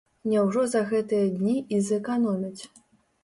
[0.29, 2.61] Няўжо за гэтыя дні і зэканомяць.